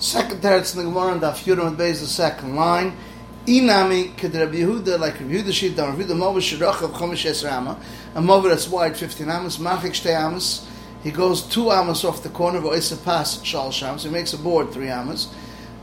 Second 0.00 0.40
teretz 0.40 0.74
in 0.74 0.78
the 0.78 0.90
Gemara 0.90 1.12
and 1.12 1.20
Daf 1.20 1.44
Yurim 1.44 1.76
Beis 1.76 2.00
the 2.00 2.06
second 2.06 2.56
line. 2.56 2.96
Inami 3.44 4.16
ked 4.16 4.32
Rabbi 4.32 4.60
Yehuda 4.60 4.98
like 4.98 5.20
Rabbi 5.20 5.34
Yehuda 5.34 5.52
shit 5.52 5.76
down 5.76 5.90
Rabbi 5.90 6.10
Yehuda 6.10 6.16
Movish 6.16 6.56
Shirachav 6.56 6.92
Chomish 6.94 7.26
Es 7.26 7.44
a 7.44 8.18
Movish 8.18 8.48
that's 8.48 8.66
wide 8.66 8.96
15 8.96 9.28
amos. 9.28 9.58
Machik 9.58 9.90
Shtei 9.90 10.18
amos. 10.18 10.66
He 11.02 11.10
goes 11.10 11.42
two 11.42 11.70
amos 11.70 12.02
off 12.02 12.22
the 12.22 12.30
corner 12.30 12.56
of 12.56 12.64
Oisa 12.64 13.04
Pas 13.04 13.44
Shal 13.44 13.70
Sham 13.70 13.98
so 13.98 14.08
he 14.08 14.14
makes 14.14 14.32
a 14.32 14.38
board 14.38 14.72
three 14.72 14.88
amos. 14.88 15.28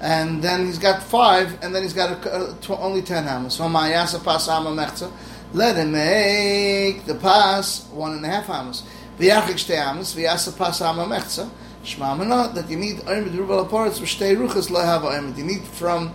And 0.02 0.42
then 0.42 0.66
he's 0.66 0.80
got 0.80 1.04
five 1.04 1.64
and 1.64 1.76
then 1.76 1.84
he's 1.84 1.94
got 1.94 2.26
a, 2.26 2.54
a, 2.54 2.56
tw- 2.56 2.72
only 2.72 3.04
10 3.04 3.28
amos. 3.28 3.58
So 3.58 3.66
Mayasa 3.66 4.24
Pas 4.24 4.48
Ama 4.48 4.72
Mechza. 4.72 5.12
Let 5.54 5.76
him 5.76 5.92
make 5.92 7.06
the 7.06 7.14
pass 7.14 7.88
one 7.90 8.14
and 8.14 8.26
a 8.26 8.30
half 8.30 8.50
amos. 8.50 8.82
V'yachik 9.20 9.60
Shtei 9.64 9.78
amos. 9.78 10.16
V'yasa 10.16 10.58
Pas 10.58 10.82
Ama 10.82 11.06
Mechza 11.06 11.48
Shmamana 11.88 12.54
that 12.54 12.70
you 12.70 12.78
need 12.78 12.98
Oymed 12.98 13.38
Rubal 13.38 13.66
Aparatz 13.66 14.00
V'shtei 14.00 14.36
Ruchas 14.36 14.70
Lo 14.70 14.82
have 14.82 15.04
Oymed 15.04 15.38
you 15.38 15.46
need 15.46 15.62
from 15.64 16.14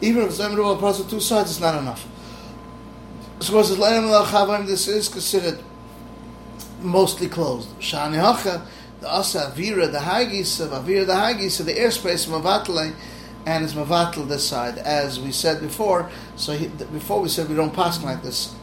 even 0.00 0.22
if 0.22 0.28
it's 0.28 0.38
Oymed 0.38 0.56
Rubal 0.56 0.76
Aparatz 0.76 0.98
with 0.98 1.08
two 1.08 1.20
sides 1.20 1.50
it's 1.50 1.60
not 1.60 1.80
enough. 1.80 2.06
So 3.40 3.58
it 3.58 3.64
says 3.64 3.78
Le'em 3.78 4.10
Lo 4.10 4.24
Chavaim 4.24 4.66
this 4.66 4.86
is 4.86 5.08
considered 5.08 5.58
mostly 6.80 7.28
closed. 7.28 7.68
Shani 7.80 8.20
Hacha 8.20 8.66
the 9.00 9.08
Asa 9.08 9.50
Avira 9.54 9.90
the 9.90 9.98
Hagis 9.98 10.60
of 10.60 10.70
Avira 10.70 11.06
the 11.06 11.14
Hagis 11.14 11.58
of 11.58 11.66
the 11.66 11.74
airspace 11.74 12.28
Mavatale 12.28 12.94
and 13.46 13.64
it's 13.64 13.72
Mavatal 13.72 14.28
this 14.28 14.46
side 14.46 14.76
as 14.78 15.18
we 15.18 15.32
said 15.32 15.60
before. 15.60 16.10
So 16.36 16.52
he, 16.52 16.66
before 16.68 17.20
we 17.20 17.28
said 17.30 17.48
we 17.48 17.56
don't 17.56 17.74
pass 17.74 18.02
like 18.04 18.22
this 18.22 18.54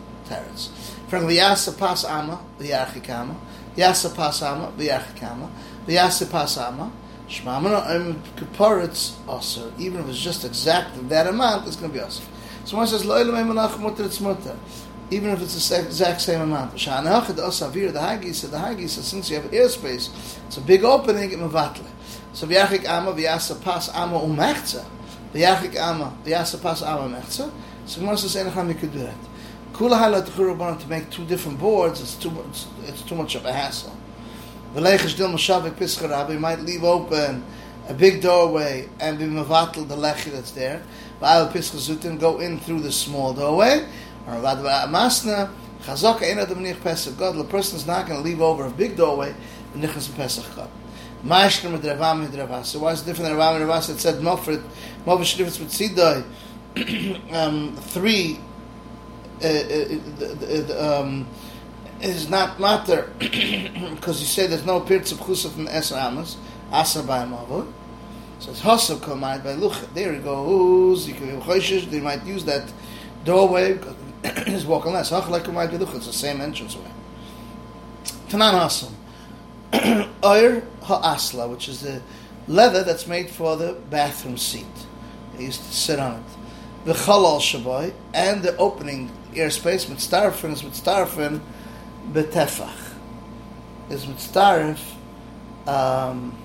from 1.08 1.28
the 1.28 1.40
Yasa 1.40 1.78
Pas 1.78 2.06
Ama 2.06 2.40
the 2.58 2.70
Yarchikama 2.70 3.36
Yasa 3.76 4.16
Pas 4.16 4.42
Ama 4.44 4.72
the 4.78 4.88
Yarchikama 4.88 5.50
the 5.86 5.96
Yasa 5.96 6.30
Pas 6.30 6.58
Ama 6.58 6.92
Shmamana 7.28 7.96
Im 7.96 8.22
Kaparitz 8.36 9.18
also. 9.28 9.72
even 9.78 10.02
if 10.02 10.10
it's 10.10 10.20
just 10.20 10.46
exact 10.46 11.10
that 11.10 11.28
amount 11.28 11.68
it's 11.68 11.76
going 11.76 11.92
to 11.92 11.98
be 11.98 12.04
Aser 12.04 12.24
so 12.66 12.78
one 12.78 12.88
says 12.88 13.06
Lo 13.06 13.16
Elam 13.16 13.36
Emanach 13.36 13.80
Mutter 13.80 14.06
It's 14.06 14.20
Mutter 14.20 14.58
even 15.12 15.32
if 15.32 15.42
it's 15.42 15.70
the 15.70 15.80
exact 15.80 16.22
same 16.22 16.42
amount. 16.42 16.74
Sha'anachad 16.74 17.36
osavir 17.36 17.92
the 17.92 18.00
hagis 18.00 18.50
the 18.50 18.58
hagis 18.58 18.90
since 18.90 19.30
you 19.30 19.36
have 19.36 19.52
airspace, 19.52 20.10
it's 20.48 20.58
a 20.58 20.62
big 20.62 20.86
opening 20.86 21.32
in 21.34 21.40
Mavatle. 21.40 21.86
So 22.34 22.48
v'yachik 22.48 22.88
ama 22.88 23.12
v'yasa 23.12 23.62
pas 23.62 23.90
ama 23.94 24.20
umechza, 24.20 24.86
v'yachik 25.34 25.78
ama 25.78 26.16
v'yasa 26.24 26.62
pas 26.62 26.82
ama 26.82 27.10
umechza. 27.10 27.52
So 27.86 28.00
Gemara 28.00 28.18
says 28.18 28.36
enacham 28.38 28.70
you 28.70 28.76
could 28.76 28.94
do 28.94 29.00
that. 29.00 29.16
Kula 29.74 30.00
halat 30.00 30.26
churubana 30.30 30.80
to 30.80 30.88
make 30.88 31.10
two 31.10 31.26
different 31.26 31.60
boards. 31.60 32.00
It's 32.00 32.16
too 32.16 32.32
much. 32.32 32.66
It's 32.86 33.02
too 33.02 33.16
much 33.16 33.36
of 33.36 33.46
a 33.46 33.52
hassle. 33.52 33.96
You 34.74 36.40
might 36.40 36.60
leave 36.62 36.84
open 36.84 37.44
a 37.90 37.94
big 37.94 38.22
doorway 38.22 38.88
and 39.00 39.20
be 39.20 39.26
mavatel 39.26 39.88
the 39.88 39.96
lechi 39.96 40.32
that's 40.32 40.52
there. 40.52 40.82
V'al 41.22 41.52
pischazutin 41.52 42.20
go 42.20 42.40
in 42.40 42.60
through 42.60 42.82
the 42.82 42.92
small 42.92 43.34
doorway. 43.34 43.86
Or 44.28 44.36
masna 44.36 45.52
chazaka 45.84 46.24
ena 46.24 46.46
demnich 46.46 46.82
pesach 46.82 47.18
God. 47.18 47.36
The 47.36 47.44
person 47.44 47.78
is 47.78 47.86
not 47.86 48.08
going 48.08 48.22
to 48.22 48.26
leave 48.26 48.42
over 48.42 48.66
a 48.66 48.70
big 48.70 48.96
doorway 48.96 49.36
and 49.74 49.84
nichas 49.84 50.16
pesach 50.16 50.46
with 51.24 51.84
Ravam 51.84 52.22
with 52.22 52.34
Ravas. 52.36 52.66
So 52.66 52.80
why 52.80 52.94
is 52.94 53.02
it 53.02 53.06
different 53.06 53.30
than 53.30 53.38
Ravam 53.38 53.62
and 53.62 53.70
Ravas? 53.70 53.90
It 53.90 54.00
said 54.00 54.16
Mofrit, 54.16 54.64
Movish 55.06 55.38
difference 55.38 55.60
with 55.60 55.72
Sidoi. 55.72 56.24
um, 57.34 57.76
three 57.76 58.40
uh, 59.44 59.48
uh, 59.48 59.98
uh, 60.22 61.02
um, 61.02 61.28
is 62.04 62.30
not 62.30 62.60
matter 62.60 63.10
because 63.20 64.20
you 64.20 64.28
say 64.28 64.48
there's 64.48 64.66
no 64.66 64.82
pirtz 64.82 65.12
of 65.12 65.20
chusaf 65.20 65.52
from 65.52 65.68
Esra 65.68 66.08
Amos, 66.08 66.38
Mavod. 66.72 67.72
So 68.40 68.52
it's 68.52 68.62
Hosav 68.62 68.98
Kamad 68.98 69.44
by 69.44 69.54
Lucha. 69.54 69.94
There. 69.94 70.14
You 70.14 71.14
can 71.14 71.92
They 71.92 72.00
might 72.00 72.26
use 72.26 72.44
that 72.46 72.72
doorway 73.24 73.78
he's 74.46 74.66
walking 74.66 74.94
less. 74.94 75.12
Hach 75.12 75.24
Kamad 75.24 75.54
by 75.54 75.68
Lucha. 75.68 75.96
It's 75.96 76.08
the 76.08 76.14
same 76.14 76.42
entrance 76.42 76.76
way. 76.76 76.92
Tanan 78.30 78.60
Hasam. 78.60 78.94
Oyer 80.24 80.64
Ha'asla, 80.82 81.50
which 81.50 81.70
is 81.70 81.82
the 81.82 82.02
leather 82.48 82.84
that's 82.84 83.08
made 83.08 83.30
for 83.30 83.56
the 83.56 83.78
bathroom 83.90 84.38
seat. 84.38 84.66
They 85.36 85.46
used 85.46 85.64
to 85.64 85.74
sit 85.74 86.00
on 86.00 86.18
it. 86.18 86.86
The 86.86 86.94
Chalal 86.94 87.40
Shabai, 87.40 87.94
and 88.14 88.42
the 88.42 88.58
opening 88.58 89.12
airspace, 89.34 89.86
Mitztarfin 89.86 90.52
is 90.52 90.64
Mitztarfin 90.64 91.42
Betefach. 92.12 92.94
Is 93.90 94.06
Mitztarf 94.06 94.80
um, 95.68 96.38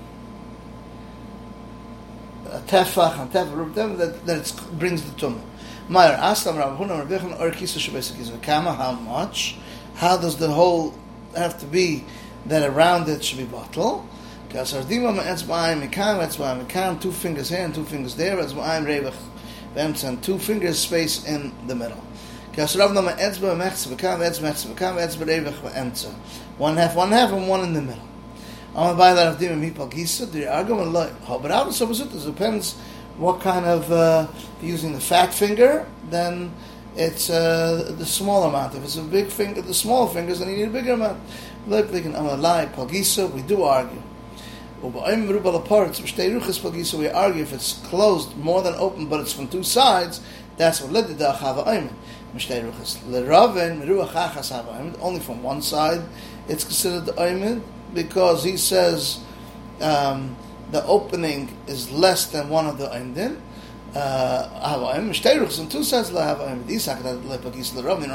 Tefach 2.67 3.19
and 3.19 3.31
Tefach, 3.31 3.97
that, 3.97 4.25
that 4.25 4.79
brings 4.79 5.03
the 5.03 5.11
Tumah. 5.19 5.41
Meyer, 5.89 6.17
Aslam 6.17 6.57
Rav 6.57 6.77
Huna 6.77 6.99
Rav 6.99 7.07
Yechon 7.07 7.39
Or 7.39 7.51
Kisa 7.51 7.79
Shabesik 7.79 8.41
Kama, 8.41 8.73
how 8.73 8.91
much? 8.91 9.57
How 9.95 10.17
does 10.17 10.37
the 10.37 10.51
whole 10.51 10.93
have 11.35 11.59
to 11.59 11.65
be 11.65 12.03
that 12.45 12.69
around 12.69 13.09
it 13.09 13.23
should 13.23 13.37
be 13.37 13.45
bottle. 13.45 14.07
Because 14.47 14.73
Ardima 14.73 15.21
Etzba'im 15.21 15.87
Mikam, 15.87 16.25
Etzba'im 16.25 16.65
Mikam, 16.65 17.01
two 17.01 17.11
fingers 17.11 17.49
here 17.49 17.65
and 17.65 17.75
two 17.75 17.83
fingers 17.83 18.15
there, 18.15 18.37
Etzba'im 18.37 18.85
Revach, 18.85 19.15
Vemtz, 19.75 20.07
and 20.07 20.23
two 20.23 20.37
fingers 20.37 20.79
space 20.79 21.25
in 21.25 21.53
the 21.67 21.75
middle. 21.75 22.01
One 26.57 26.75
half, 26.75 26.95
one 26.95 27.11
half, 27.11 27.31
and 27.31 27.47
one 27.47 27.61
in 27.61 27.73
the 27.73 27.81
middle. 27.83 28.01
I'm 28.75 28.93
to 28.93 28.97
buy 28.97 29.13
that 29.13 29.27
of 29.27 29.37
of 31.67 31.75
some 31.75 31.91
it 31.91 32.25
depends 32.25 32.73
what 33.17 33.41
kind 33.41 33.67
of, 33.67 33.91
uh, 33.91 34.27
using 34.59 34.93
the 34.93 34.99
fat 34.99 35.35
finger, 35.35 35.85
then 36.09 36.51
it's 36.95 37.29
uh, 37.29 37.93
the 37.95 38.05
small 38.07 38.45
amount. 38.45 38.73
If 38.73 38.83
it's 38.85 38.97
a 38.97 39.03
big 39.03 39.27
finger, 39.27 39.61
the 39.61 39.71
small 39.71 40.07
fingers, 40.07 40.39
then 40.39 40.49
you 40.49 40.57
need 40.57 40.69
a 40.69 40.71
bigger 40.71 40.93
amount. 40.93 41.21
Look, 41.67 41.91
they 41.91 42.01
can 42.01 42.13
amalai 42.13 42.73
pagisa. 42.73 43.31
We 43.31 43.43
do 43.43 43.61
argue. 43.61 44.01
We 44.81 44.89
argue 47.09 47.43
if 47.43 47.53
it's 47.53 47.73
closed 47.85 48.35
more 48.37 48.63
than 48.63 48.73
open, 48.75 49.05
but 49.05 49.19
it's 49.19 49.33
from 49.33 49.47
two 49.47 49.61
sides. 49.61 50.21
That's 50.57 50.81
what 50.81 50.91
led 50.91 51.05
to 51.07 51.13
the 51.13 51.33
chava 54.41 54.79
aimen. 54.79 54.97
Only 55.01 55.19
from 55.19 55.43
one 55.43 55.61
side, 55.61 56.01
it's 56.47 56.63
considered 56.63 57.05
the 57.05 57.21
aimen 57.21 57.63
because 57.93 58.43
he 58.43 58.57
says 58.57 59.19
um, 59.81 60.35
the 60.71 60.83
opening 60.85 61.55
is 61.67 61.91
less 61.91 62.27
than 62.27 62.49
one 62.49 62.67
of 62.67 62.77
the 62.77 62.87
aimen 62.87 63.41
havaim 63.97 65.09
shteiruchs 65.09 65.59
in 65.59 65.67
two 65.67 65.83
sets 65.83 66.11
la 66.11 66.35
havaim 66.35 66.63
disak 66.63 67.01
that 67.03 67.23
le 67.25 67.37
pagis 67.37 67.73
le 67.75 67.81
ravi 67.81 68.05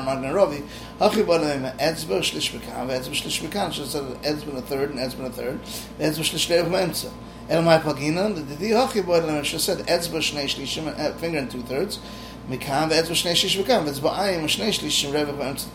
hachi 0.98 1.24
balaim 1.24 1.76
etzba 1.78 2.20
shlish 2.20 2.52
bekan 2.52 2.88
etzba 2.88 3.12
shlish 3.12 3.40
bekan 3.40 3.72
so 3.72 3.84
said 3.84 4.04
etzba 4.22 4.56
a 4.56 4.62
third 4.62 4.90
and 4.90 4.98
etzba 4.98 5.26
a 5.26 5.30
third. 5.30 5.60
Etzba 5.98 6.22
shlish 6.22 6.46
memtza 6.68 7.10
el 7.48 7.62
my 7.62 7.78
pagina 7.78 8.34
the 8.34 8.56
di 8.56 8.70
hachi 8.70 9.02
balaim 9.02 9.44
she 9.44 9.58
said 9.58 9.78
etzba 9.86 10.18
shnei 10.18 10.44
shlishim 10.44 11.14
finger 11.16 11.38
and 11.38 11.50
two 11.50 11.62
thirds 11.62 11.98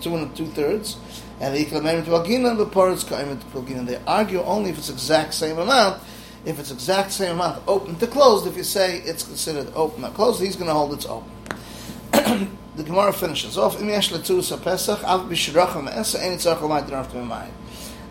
two 0.01 0.15
and 0.15 0.35
two 0.35 0.47
thirds 0.47 0.97
and 1.39 1.55
the 1.55 1.63
they 3.85 4.01
argue 4.07 4.41
only 4.41 4.69
if 4.69 4.77
it's 4.77 4.89
exact 4.89 5.33
same 5.33 5.59
amount 5.59 6.01
if 6.47 6.59
it's 6.59 6.71
exact 6.71 7.11
same 7.11 7.33
amount 7.33 7.61
open 7.67 7.95
to 7.97 8.07
closed, 8.07 8.47
if 8.47 8.55
you 8.55 8.63
say 8.63 8.99
it's 8.99 9.23
considered 9.23 9.67
open 9.75 10.01
closed, 10.13 10.41
he's 10.41 10.55
going 10.55 10.67
to 10.67 10.73
hold 10.73 10.93
it's 10.93 11.05
open. 11.05 11.29
the 12.75 12.83
Gemara 12.83 13.11
finishes 13.11 13.57
off. 13.57 13.77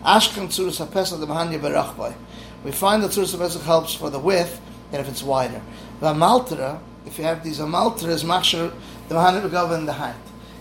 Ashkan. 0.05 0.47
We 2.63 2.71
find 2.71 3.03
that 3.03 3.11
tzurus 3.11 3.31
ha-pesach 3.31 3.61
helps 3.63 3.95
for 3.95 4.09
the 4.11 4.19
width, 4.19 4.61
and 4.91 5.01
if 5.01 5.09
it's 5.09 5.23
wider. 5.23 5.61
V'amaltera, 5.99 6.79
if 7.07 7.17
you 7.17 7.23
have 7.23 7.43
these 7.43 7.59
amaltera, 7.59 8.09
is 8.09 8.23
machshir, 8.23 8.73
the 9.07 9.15
begava 9.15 9.77
in 9.77 9.85
the 9.85 9.93
height. 9.93 10.15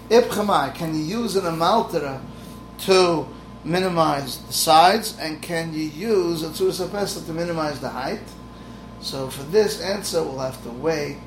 Ibchamai, 0.09 0.75
can 0.75 0.95
you 0.95 1.03
use 1.03 1.37
an 1.37 1.45
amaltera 1.45 2.21
to 2.81 3.27
minimize 3.65 4.39
the 4.45 4.53
sides, 4.53 5.19
and 5.19 5.43
can 5.43 5.75
you 5.75 5.83
use 5.83 6.43
a 6.43 6.49
tzuras 6.49 7.27
to 7.27 7.33
minimize 7.33 7.81
the 7.81 7.89
height? 7.89 8.21
So 9.01 9.29
for 9.29 9.43
this 9.45 9.81
answer, 9.81 10.23
we'll 10.23 10.39
have 10.39 10.63
to 10.63 10.71
wait 10.71 11.19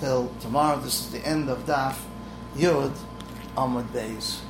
till 0.00 0.32
tomorrow. 0.40 0.80
This 0.80 1.00
is 1.00 1.10
the 1.10 1.26
end 1.26 1.48
of 1.48 1.66
Daf 1.66 1.96
Yud 2.56 2.92
Amud 3.56 3.88
Beis. 3.88 4.40